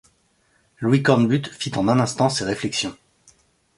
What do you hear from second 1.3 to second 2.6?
fit en un instant ces